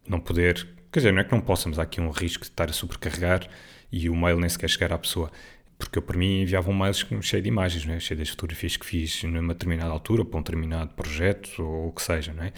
[0.07, 2.69] não poder, quer dizer, não é que não possamos, há aqui um risco de estar
[2.69, 3.47] a sobrecarregar
[3.93, 5.31] e o mail nem sequer chegar à pessoa.
[5.77, 7.99] porque eu para mim enviava um mail cheio de imagens, não é?
[7.99, 12.01] cheio das fotografias que fiz numa determinada altura, para um determinado projeto ou o que
[12.01, 12.53] seja, não é?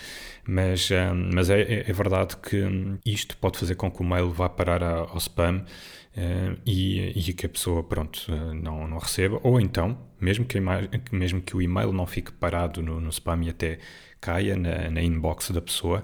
[0.48, 2.64] Mas, um, mas é, é, é, verdade que
[3.06, 7.46] isto pode fazer com que o mail vá parar ao spam uh, e, e, que
[7.48, 11.92] a pessoa, pronto, não, não receba, ou então, mesmo que, imagem, mesmo que o e-mail
[11.92, 13.80] não fique parado no, no spam e até
[14.22, 16.04] caia na, na inbox da pessoa,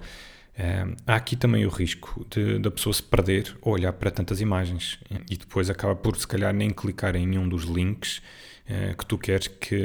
[1.07, 2.25] Há aqui também o risco
[2.59, 6.53] da pessoa se perder ou olhar para tantas imagens e depois acaba por, se calhar,
[6.53, 8.21] nem clicar em nenhum dos links
[8.69, 9.81] uh, que tu queres que,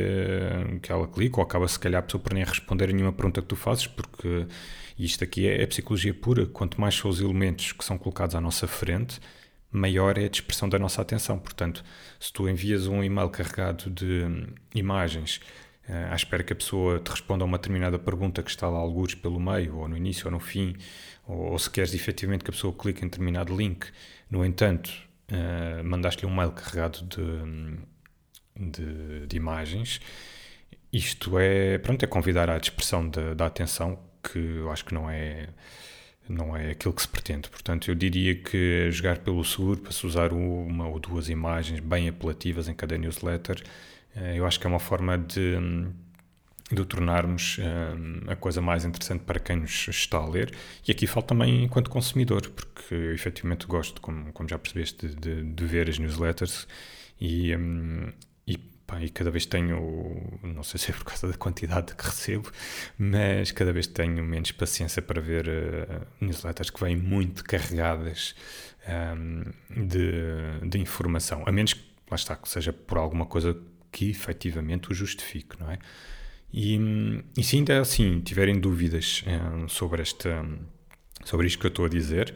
[0.83, 3.41] que ela clique, ou acaba, se calhar, a pessoa por nem responder a nenhuma pergunta
[3.41, 4.47] que tu fazes, porque
[4.99, 6.47] isto aqui é, é psicologia pura.
[6.47, 9.21] Quanto mais são os elementos que são colocados à nossa frente,
[9.71, 11.39] maior é a dispersão da nossa atenção.
[11.39, 11.85] Portanto,
[12.19, 14.25] se tu envias um e-mail carregado de
[14.75, 15.41] imagens uh,
[15.89, 19.15] à espera que a pessoa te responda a uma determinada pergunta que está lá alguns
[19.15, 20.77] pelo meio, ou no início ou no fim,
[21.27, 23.87] ou, ou se queres efetivamente que a pessoa clique em determinado link,
[24.31, 24.91] no entanto,
[25.31, 27.79] uh, mandaste-lhe um mail carregado de,
[28.57, 30.01] de, de, imagens,
[30.93, 35.49] isto é, pronto, é convidar à dispersão da, atenção, que eu acho que não é
[36.29, 37.49] não é aquilo que se pretende.
[37.49, 42.09] Portanto, eu diria que jogar pelo seguro para se usar uma ou duas imagens bem
[42.09, 43.69] apelativas em cada newsletter eh,
[44.35, 45.57] eu acho que é uma forma de,
[46.71, 50.53] de tornarmos eh, a coisa mais interessante para quem nos está a ler.
[50.87, 55.43] E aqui falo também enquanto consumidor, porque eu efetivamente gosto, como, como já percebeste, de,
[55.45, 56.67] de, ver as newsletters
[57.21, 58.13] e, um,
[58.47, 62.05] e, pá, e, cada vez tenho, não sei se é por causa da quantidade que
[62.05, 62.51] recebo,
[62.99, 68.35] mas cada vez tenho menos paciência para ver uh, newsletters que vêm muito carregadas
[68.89, 69.45] um,
[69.87, 73.57] de, de informação, a menos que, lá está, que seja por alguma coisa
[73.97, 75.79] que efetivamente o justifique, não é?
[76.53, 76.79] E,
[77.35, 80.45] e se ainda assim tiverem dúvidas um, sobre, esta,
[81.25, 82.35] sobre isto que eu estou a dizer,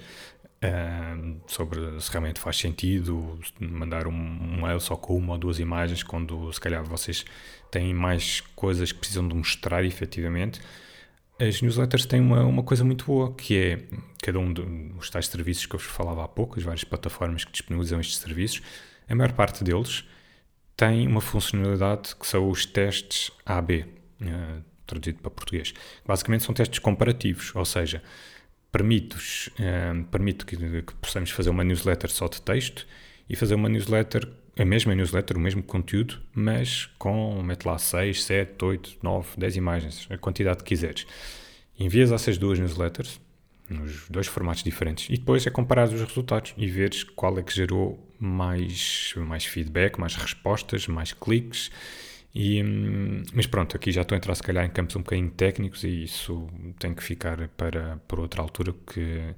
[0.64, 5.58] um, sobre se realmente faz sentido mandar um, um mail só com uma ou duas
[5.58, 7.26] imagens, quando se calhar vocês
[7.70, 10.62] têm mais coisas que precisam de mostrar efetivamente,
[11.38, 13.82] as newsletters têm uma, uma coisa muito boa, que é
[14.22, 17.52] cada um dos tais serviços que eu vos falava há pouco, as várias plataformas que
[17.52, 18.62] disponibilizam estes serviços,
[19.06, 20.06] a maior parte deles
[20.80, 23.84] tem uma funcionalidade que são os testes AB,
[24.22, 25.74] uh, traduzido para português.
[26.06, 28.02] Basicamente são testes comparativos, ou seja,
[28.72, 32.86] permite, uh, permite que, que, possamos fazer uma newsletter só de texto
[33.28, 34.26] e fazer uma newsletter,
[34.58, 39.56] a mesma newsletter, o mesmo conteúdo, mas com, mete lá 6, 7, 8, 9, 10
[39.56, 41.06] imagens, a quantidade que quiseres.
[41.78, 43.20] Envias essas duas newsletters,
[43.68, 45.10] nos dois formatos diferentes.
[45.10, 49.98] E depois é comparar os resultados e veres qual é que gerou mais, mais feedback,
[49.98, 51.70] mais respostas, mais cliques.
[52.34, 55.30] E, hum, mas pronto, aqui já estou a entrar se calhar em campos um bocadinho
[55.30, 59.34] técnicos e isso tem que ficar para, para outra altura, porque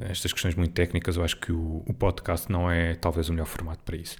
[0.00, 3.46] estas questões muito técnicas eu acho que o, o podcast não é talvez o melhor
[3.46, 4.16] formato para isso.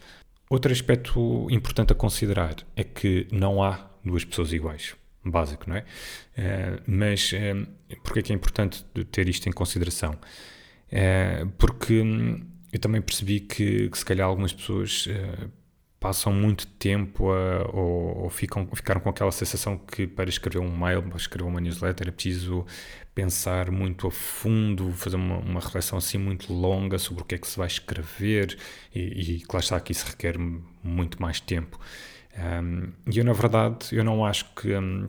[0.48, 5.80] Outro aspecto importante a considerar é que não há duas pessoas iguais básico, não é?
[5.80, 10.12] Uh, mas uh, porquê é que é importante ter isto em consideração?
[10.90, 15.50] Uh, porque hum, eu também percebi que, que, se calhar algumas pessoas uh,
[15.98, 20.76] passam muito tempo a, ou, ou, ficam, ficaram com aquela sensação que para escrever um
[20.76, 22.64] mail, para escrever uma newsletter é preciso
[23.14, 27.38] pensar muito a fundo, fazer uma, uma reflexão assim muito longa sobre o que é
[27.38, 28.56] que se vai escrever
[28.94, 29.00] e,
[29.36, 30.36] e claro está que isso requer
[30.82, 31.78] muito mais tempo.
[32.38, 35.08] Um, e eu, na verdade, eu não acho que um,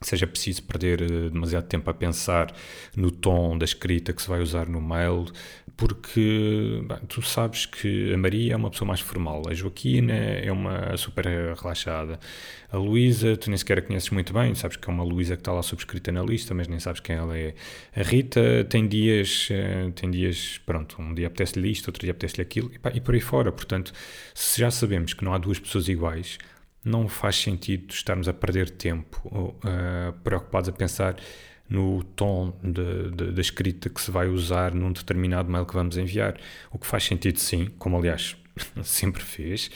[0.00, 2.54] seja preciso perder uh, demasiado tempo a pensar
[2.94, 5.26] no tom da escrita que se vai usar no mail,
[5.78, 10.50] porque bem, tu sabes que a Maria é uma pessoa mais formal, a Joaquina é
[10.50, 12.18] uma super relaxada,
[12.68, 15.40] a Luísa tu nem sequer a conheces muito bem, sabes que é uma Luísa que
[15.40, 17.54] está lá subscrita na lista, mas nem sabes quem ela é.
[17.94, 22.42] A Rita tem dias, uh, tem dias, pronto, um dia apetece-lhe isto, outro dia apetece-lhe
[22.42, 23.52] aquilo, e, pá, e por aí fora.
[23.52, 23.92] Portanto,
[24.34, 26.38] se já sabemos que não há duas pessoas iguais,
[26.84, 31.14] não faz sentido estarmos a perder tempo uh, preocupados a pensar
[31.68, 32.52] no tom
[33.34, 36.36] da escrita que se vai usar num determinado mail que vamos enviar.
[36.70, 38.36] O que faz sentido, sim, como aliás
[38.82, 39.70] sempre fez,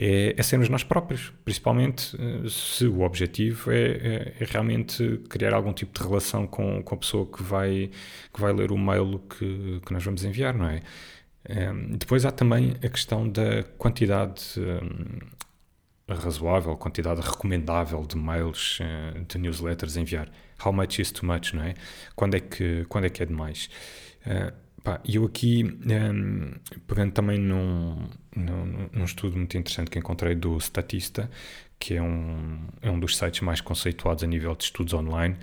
[0.00, 5.52] é, é sermos nós próprios, principalmente uh, se o objetivo é, é, é, realmente criar
[5.52, 7.90] algum tipo de relação com, com a pessoa que vai,
[8.32, 10.82] que vai ler o mail que, que nós vamos enviar, não é?
[11.48, 15.18] Um, eh, depois há também a questão da quantidade um,
[16.14, 20.30] razoável, quantidade recomendável de mails, eh, de newsletters a enviar.
[20.64, 21.74] How much is too much, não é?
[22.14, 23.68] Quando é que, quando é, que é demais?
[24.26, 24.68] Uh,
[25.04, 26.54] e eu aqui, um, ehm,
[26.86, 31.30] pegando também num, num, num, estudo muito interessante que encontrei do Statista,
[31.78, 35.36] que é um, é um dos sites mais conceituados a nível de estudos online,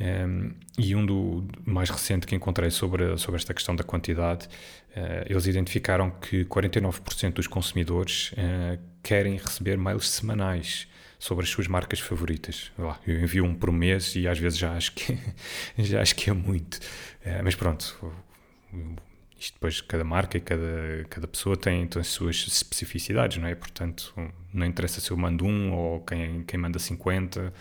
[0.00, 4.46] Um, e um do mais recente que encontrei sobre, sobre esta questão da quantidade,
[4.96, 10.88] uh, eles identificaram que 49% dos consumidores uh, querem receber mails semanais
[11.22, 12.72] sobre as suas marcas favoritas.
[13.06, 15.16] Eu envio um por mês e às vezes já acho que,
[15.78, 16.78] já acho que é muito.
[17.24, 17.96] Uh, mas pronto,
[19.38, 23.54] isto depois cada marca e cada, cada pessoa tem, tem as suas especificidades, não é?
[23.54, 24.12] Portanto,
[24.52, 27.54] não interessa se eu mando um ou quem, quem manda 50.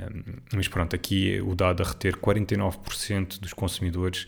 [0.00, 0.22] Um,
[0.54, 4.26] mas pronto, aqui o dado a reter 49% dos consumidores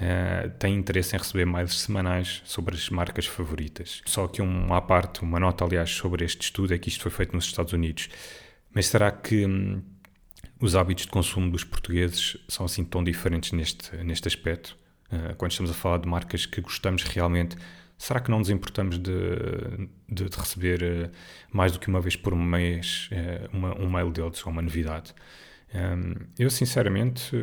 [0.00, 4.02] uh, têm interesse em receber mails semanais sobre as marcas favoritas.
[4.06, 7.10] Só que um à parte, uma nota aliás sobre este estudo é que isto foi
[7.10, 8.08] feito nos Estados Unidos.
[8.72, 9.82] Mas será que hum,
[10.60, 14.76] os hábitos de consumo dos portugueses são assim tão diferentes neste, neste aspecto?
[15.12, 17.56] Uh, quando estamos a falar de marcas que gostamos realmente,
[17.98, 19.12] será que não nos importamos de,
[20.08, 21.10] de, de receber uh,
[21.52, 23.10] mais do que uma vez por mês
[23.52, 25.12] uma, um mail deles ou uma novidade?
[25.74, 27.36] Um, eu sinceramente,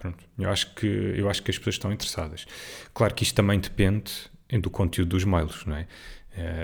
[0.00, 2.46] pronto, eu acho que eu acho que as pessoas estão interessadas.
[2.92, 4.12] Claro que isto também depende
[4.60, 5.86] do conteúdo dos mails, não é?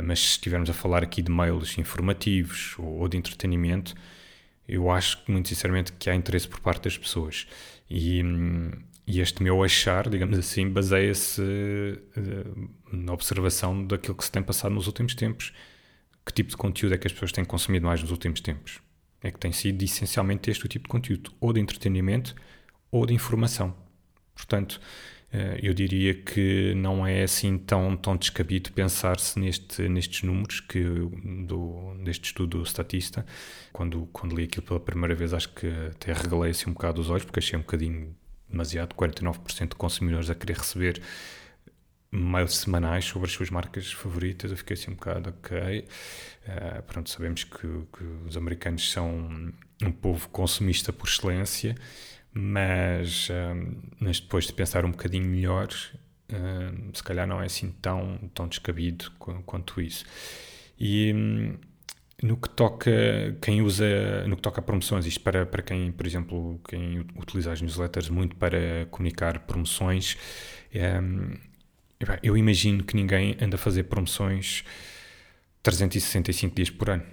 [0.03, 3.95] mas se estivermos a falar aqui de mails informativos ou, de entretenimento,
[4.67, 7.47] eu acho muito sinceramente que há interesse por parte das pessoas.
[7.89, 8.71] E, hum,
[9.07, 14.75] e este meu achar, digamos assim, baseia-se uh, na observação daquilo que se tem passado
[14.75, 15.53] nos últimos tempos.
[16.25, 18.81] Que tipo de conteúdo é que as pessoas têm consumido mais nos últimos tempos?
[19.23, 22.35] É que tem sido essencialmente este o tipo de conteúdo, ou de entretenimento
[22.91, 23.75] ou de informação.
[24.35, 24.81] Portanto,
[25.33, 30.83] uh, eu diria que não é assim tão, tão descabido pensar-se neste, nestes números que
[31.47, 33.25] do, deste estudo estatista.
[33.73, 37.11] Quando, quando li aquilo pela primeira vez, acho que até regalei assim um bocado os
[37.11, 38.15] olhos, porque achei um bocadinho
[38.49, 41.03] demasiado, 49% de consumidores a querer receber
[42.11, 44.51] mails semanais sobre as suas marcas favoritas.
[44.51, 45.87] Eu fiquei assim um bocado, ok.
[46.47, 51.75] Uh, pronto, sabemos que, que, os americanos são um povo consumista por excelência,
[52.39, 57.71] mas, uh, mas depois de pensar um bocadinho melhor, uh, se calhar não é assim
[57.81, 60.05] tão, tão descabido quanto isso.
[60.79, 61.13] E.
[61.15, 61.59] Um,
[62.23, 62.91] no que toca
[63.43, 67.53] quem usa, no que toca a promoções, isto para, para quem, por exemplo, quem utiliza
[67.53, 70.17] as newsletters muito para comunicar promoções,
[70.73, 70.99] é,
[72.23, 74.65] eu imagino que ninguém anda a fazer promoções
[75.63, 77.05] 365 dias por ano.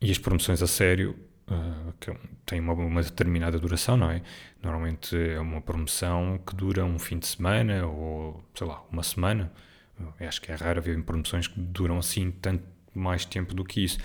[0.00, 1.14] E as promoções a sério
[1.50, 4.22] uh, têm uma, uma, determinada duração, não é?
[4.62, 9.52] Normalmente é uma promoção que dura um fim de semana ou, sei lá, uma semana.
[9.98, 13.84] Eu acho que é raro haver promoções que duram assim tanto mais tempo do que
[13.84, 13.98] isso.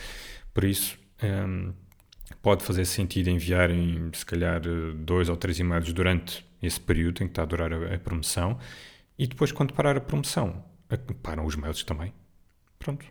[0.54, 1.74] Por isso, um,
[2.42, 4.62] pode fazer sentido enviarem, se calhar,
[4.96, 8.58] dois ou três e-mails durante esse período em que está a durar a, a promoção
[9.22, 10.66] e depois, quando parar a promoção,
[11.22, 12.12] param os mails também.
[12.80, 13.06] Pronto.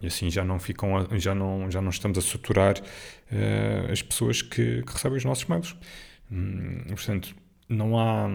[0.00, 4.42] E assim já não ficam, já não, já não estamos a saturar uh, as pessoas
[4.42, 5.74] que, que, recebem os nossos mails.
[6.30, 7.34] Hum, portanto,
[7.68, 8.28] não há,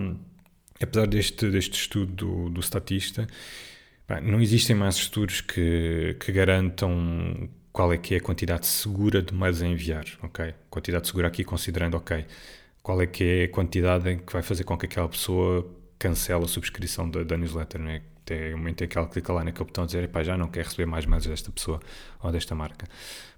[0.82, 3.28] apesar deste, deste estudo do, do statista,
[4.24, 9.34] não existem mais estudos que, que garantam qual é que é a quantidade segura de
[9.34, 10.54] mails a enviar, ok?
[10.70, 12.26] Quantidade segura aqui considerando, ok,
[12.84, 16.48] qual é que é a quantidade que vai fazer com que aquela pessoa cancele a
[16.48, 18.02] subscrição da, da newsletter, não é?
[18.24, 20.86] Até o momento em que ela clica lá naquele botão dizer, já não quer receber
[20.86, 21.80] mais mails desta pessoa
[22.22, 22.88] ou desta marca.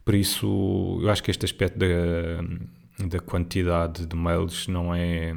[0.04, 5.36] Por isso, eu acho que este aspecto da, da quantidade de mails não é,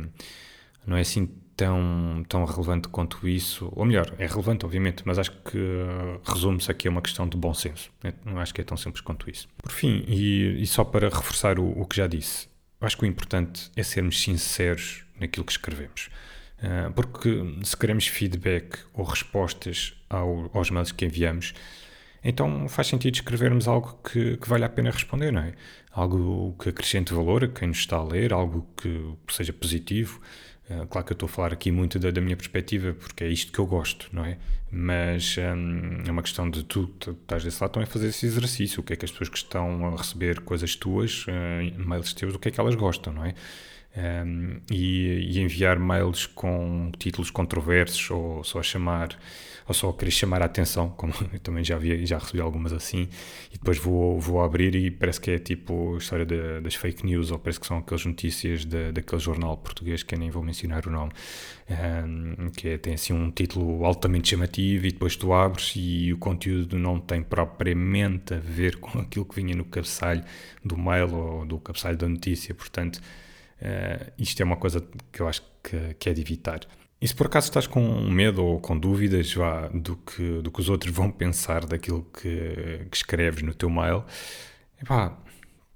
[0.86, 5.32] não é assim tão, tão relevante quanto isso, ou melhor, é relevante, obviamente, mas acho
[5.42, 5.58] que
[6.24, 7.90] resume-se aqui a uma questão de bom senso.
[8.24, 9.48] Não acho que é tão simples quanto isso.
[9.62, 12.48] Por fim, e, e só para reforçar o, o, que já disse,
[12.80, 16.10] acho que o importante é sermos sinceros naquilo que escrevemos.
[16.56, 21.52] Uh, porque se queremos feedback ou respostas ao, aos mails que enviamos,
[22.24, 25.52] então faz sentido escrevermos algo que, que vale a pena responder, não é?
[25.92, 30.20] Algo que acrescente valor a quem nos está a ler, algo que seja positivo,
[30.68, 33.28] eh, claro que eu estou a falar aqui muito da, da, minha perspectiva, porque é
[33.28, 34.38] isto que eu gosto, não é?
[34.70, 38.80] Mas um, é uma questão de tu, estás desse lado, estão a fazer esse exercício.
[38.80, 42.34] O que é que as pessoas que estão a receber coisas tuas, uh, mails teus,
[42.34, 43.34] o que é que elas gostam, não é?
[43.96, 49.16] Um, e, e, enviar mails com títulos controversos ou só chamar
[49.68, 53.08] ou só querer chamar a atenção, como eu também já vi, já recebi algumas assim,
[53.52, 57.04] e depois vou, vou abrir e parece que é tipo a história de, das fake
[57.04, 60.42] news, ou parece que são aquelas notícias de, daquele jornal português que eu nem vou
[60.42, 61.12] mencionar o nome,
[61.68, 66.18] um, que é, tem assim um título altamente chamativo e depois tu abres e o
[66.18, 70.22] conteúdo não tem propriamente a ver com aquilo que vinha no cabeçalho
[70.64, 73.00] do mail ou do cabeçalho da notícia, portanto
[73.60, 76.60] Uh, isto é uma coisa que eu acho que, que, é de evitar.
[77.00, 77.80] E se por acaso estás com
[78.10, 82.86] medo ou com dúvidas vá, do, que, do que os outros vão pensar daquilo que,
[82.90, 84.04] que escreves no teu mail,
[84.80, 85.18] epá,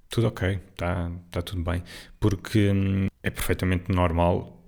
[0.09, 1.83] tudo ok, está tá tudo bem.
[2.19, 4.60] Porque hum, é perfeitamente normal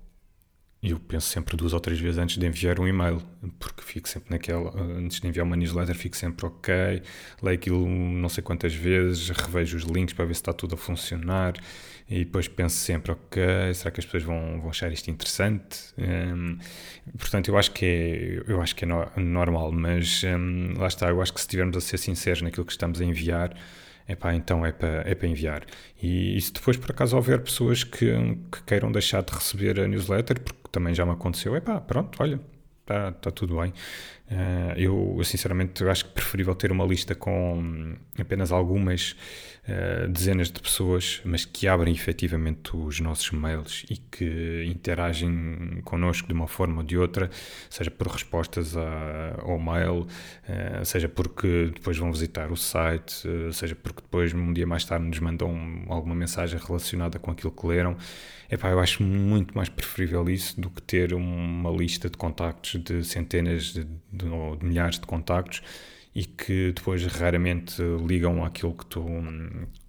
[1.04, 3.22] penso sempre duas ou três vezes antes de enviar um e-mail,
[3.58, 7.02] porque fico sempre naquela, antes de enviar uma newsletter, fico sempre ok,
[7.42, 10.78] leio aquilo não sei quantas vezes, revejo os links para ver se está tudo a
[10.78, 11.54] funcionar
[12.08, 13.42] e depois penso sempre, ok,
[13.72, 15.78] será que as pessoas vão, vão achar isto interessante?
[15.96, 16.58] Um,
[17.16, 21.08] portanto, eu acho que é, eu acho que é no, normal, mas um, lá está,
[21.08, 23.56] eu acho que se estivermos a ser sinceros naquilo que estamos a enviar,
[24.06, 25.64] epá, então é para, é para enviar.
[26.02, 28.06] E, e se depois por acaso houver pessoas que,
[28.52, 32.40] que queiram deixar de receber a newsletter, porque também já me aconteceu, epá, pronto, olha,
[32.80, 33.72] está tá tudo bem.
[34.30, 39.14] Uh, eu, sinceramente, acho que preferível ter uma lista com apenas algumas
[39.68, 46.26] uh, dezenas de pessoas, mas que abrem efetivamente os nossos mails e que interagem connosco
[46.26, 47.30] de uma forma ou de outra,
[47.68, 53.74] seja por respostas a, ao mail, uh, seja porque depois vão visitar o site, seja
[53.74, 57.94] porque depois, um dia mais tarde, nos mandam alguma mensagem relacionada com aquilo que leram.
[58.50, 63.02] Epá, eu acho muito mais preferível isso do que ter uma lista de contactos de
[63.02, 63.84] centenas de,
[64.14, 65.62] de, de milhares de contactos
[66.14, 69.04] e que depois raramente ligam àquilo que tu,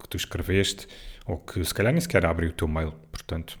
[0.00, 0.88] que tu escreveste
[1.24, 2.92] ou que se calhar nem sequer abrem o teu mail.
[3.12, 3.58] Portanto,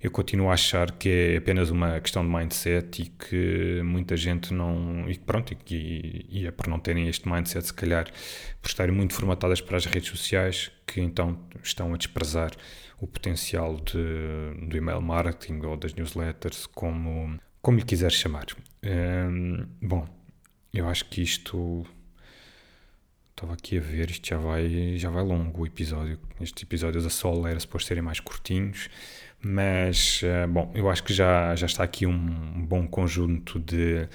[0.00, 4.54] eu continuo a achar que é apenas uma questão de mindset e que muita gente
[4.54, 5.10] não.
[5.10, 8.06] E pronto, e, e é por não terem este mindset, se calhar,
[8.62, 12.52] por estarem muito formatadas para as redes sociais, que então estão a desprezar
[13.00, 18.46] o potencial de, do email marketing ou das newsletters, como, como lhe quiser chamar.
[18.84, 20.06] Um, bom,
[20.72, 21.86] eu acho que isto.
[23.30, 26.18] Estava aqui a ver, isto já vai, já vai longo o episódio.
[26.40, 28.88] Estes episódios a solo era suposto serem mais curtinhos,
[29.40, 34.08] mas, uh, bom, eu acho que já, já está aqui um bom conjunto de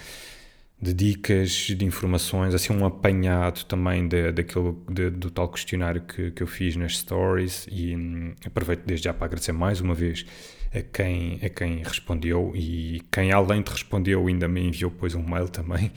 [0.83, 6.31] de dicas, de informações, assim um apanhado também de, daquele, de, do tal questionário que,
[6.31, 10.25] que eu fiz nas stories e hum, aproveito desde já para agradecer mais uma vez
[10.73, 15.23] a quem, a quem respondeu e quem além de respondeu ainda me enviou depois um
[15.23, 15.87] mail também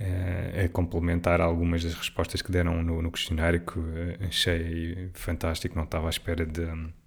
[0.00, 5.76] uh, a complementar algumas das respostas que deram no, no questionário que uh, achei fantástico,
[5.76, 6.66] não estava à espera de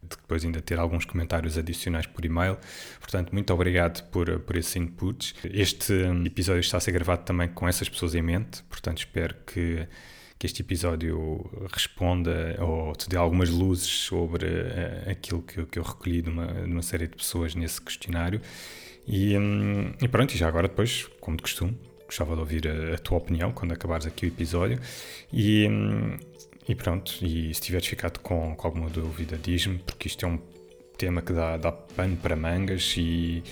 [0.10, 2.58] de depois ainda ter alguns comentários adicionais por e-mail.
[3.00, 5.36] Portanto, muito obrigado por, por esses inputs.
[5.44, 5.94] Este
[6.26, 9.88] episódio está a ser gravado também com essas pessoas em mente, portanto, espero que,
[10.40, 15.84] que este episódio responda ou te dê algumas luzes sobre uh, aquilo que, que eu
[15.84, 18.42] recolhi de uma, de uma série de pessoas nesse questionário.
[19.06, 22.96] E, um, e pronto, e já agora depois, como de costume, gostava de ouvir a,
[22.96, 24.80] a, tua opinião quando acabares aqui o episódio.
[25.34, 26.18] E, hum,
[26.70, 30.40] e pronto, e se tiveres ficado com, com alguma dúvida, diz-me, porque isto é um
[30.98, 33.44] tema que dá, dá pano para mangas e,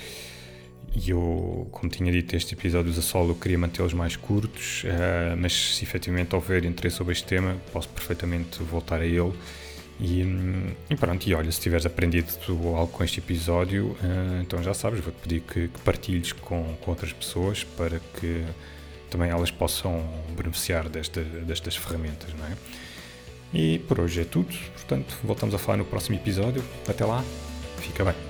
[0.95, 5.37] e eu, como tinha dito, estes episódios a solo eu queria mantê-los mais curtos, uh,
[5.37, 9.33] mas se efetivamente houver interesse sobre este tema, posso perfeitamente voltar a ele.
[9.99, 10.21] E,
[10.89, 12.27] e pronto, e olha, se tiveres aprendido
[12.75, 16.91] algo com este episódio, uh, então já sabes, vou-te pedir que, que partilhes com, com
[16.91, 18.43] outras pessoas para que
[19.09, 20.03] também elas possam
[20.35, 22.57] beneficiar desta, destas ferramentas, não é?
[23.53, 24.53] E por hoje é tudo.
[24.73, 26.63] Portanto, voltamos a falar no próximo episódio.
[26.87, 27.23] Até lá,
[27.79, 28.26] fica bem.